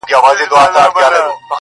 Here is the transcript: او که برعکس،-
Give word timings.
او 0.15 0.21
که 0.35 0.45
برعکس،- 0.95 1.35